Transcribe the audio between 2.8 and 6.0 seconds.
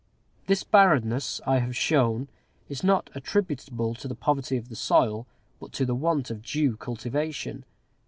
not attributable to the poverty of the soil, but to the